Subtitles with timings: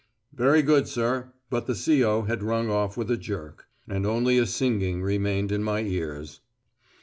[0.33, 2.23] "Very good, sir," but the C.O.
[2.23, 6.39] had rung off with a jerk, and only a singing remained in my ears.